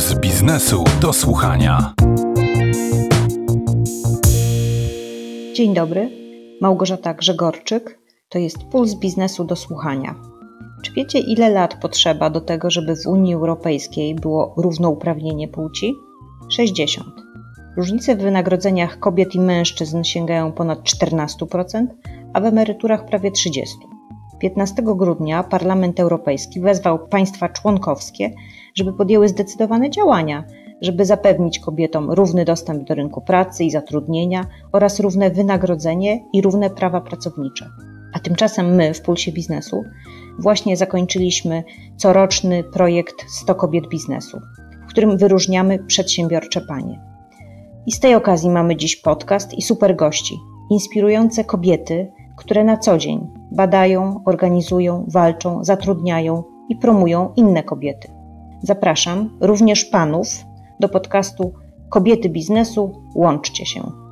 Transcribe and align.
Puls 0.00 0.14
biznesu 0.14 0.84
do 1.00 1.12
słuchania. 1.12 1.94
Dzień 5.54 5.74
dobry, 5.74 6.10
Małgorzata 6.60 7.14
Grzegorczyk. 7.14 7.98
To 8.28 8.38
jest 8.38 8.58
Puls 8.58 8.94
biznesu 8.94 9.44
do 9.44 9.56
słuchania. 9.56 10.14
Czy 10.84 10.92
wiecie, 10.92 11.18
ile 11.18 11.50
lat 11.50 11.74
potrzeba 11.74 12.30
do 12.30 12.40
tego, 12.40 12.70
żeby 12.70 12.96
w 12.96 13.06
Unii 13.06 13.34
Europejskiej 13.34 14.14
było 14.14 14.54
równouprawnienie 14.56 15.48
płci? 15.48 15.94
60. 16.50 17.06
Różnice 17.76 18.16
w 18.16 18.22
wynagrodzeniach 18.22 18.98
kobiet 18.98 19.34
i 19.34 19.40
mężczyzn 19.40 20.02
sięgają 20.02 20.52
ponad 20.52 20.78
14%, 20.80 21.86
a 22.34 22.40
w 22.40 22.44
emeryturach 22.44 23.06
prawie 23.06 23.30
30%. 23.30 23.99
15 24.40 24.82
grudnia 24.82 25.42
Parlament 25.42 26.00
Europejski 26.00 26.60
wezwał 26.60 26.98
państwa 26.98 27.48
członkowskie, 27.48 28.30
żeby 28.74 28.92
podjęły 28.92 29.28
zdecydowane 29.28 29.90
działania, 29.90 30.44
żeby 30.80 31.04
zapewnić 31.04 31.58
kobietom 31.58 32.10
równy 32.10 32.44
dostęp 32.44 32.88
do 32.88 32.94
rynku 32.94 33.20
pracy 33.20 33.64
i 33.64 33.70
zatrudnienia 33.70 34.46
oraz 34.72 35.00
równe 35.00 35.30
wynagrodzenie 35.30 36.24
i 36.32 36.42
równe 36.42 36.70
prawa 36.70 37.00
pracownicze. 37.00 37.66
A 38.12 38.18
tymczasem 38.18 38.74
my 38.74 38.94
w 38.94 39.02
Pulsie 39.02 39.32
Biznesu 39.32 39.84
właśnie 40.38 40.76
zakończyliśmy 40.76 41.64
coroczny 41.96 42.64
projekt 42.64 43.24
100 43.28 43.54
kobiet 43.54 43.88
biznesu, 43.88 44.40
w 44.86 44.90
którym 44.90 45.18
wyróżniamy 45.18 45.78
przedsiębiorcze 45.78 46.60
panie. 46.60 47.00
I 47.86 47.92
z 47.92 48.00
tej 48.00 48.14
okazji 48.14 48.50
mamy 48.50 48.76
dziś 48.76 48.96
podcast 48.96 49.54
i 49.54 49.62
super 49.62 49.96
gości, 49.96 50.34
inspirujące 50.70 51.44
kobiety, 51.44 52.12
które 52.36 52.64
na 52.64 52.76
co 52.76 52.98
dzień 52.98 53.39
badają, 53.52 54.20
organizują, 54.24 55.04
walczą, 55.08 55.64
zatrudniają 55.64 56.42
i 56.68 56.76
promują 56.76 57.32
inne 57.36 57.62
kobiety. 57.62 58.08
Zapraszam 58.62 59.30
również 59.40 59.84
panów 59.84 60.28
do 60.80 60.88
podcastu 60.88 61.52
Kobiety 61.90 62.28
biznesu. 62.28 63.02
Łączcie 63.14 63.66
się. 63.66 64.09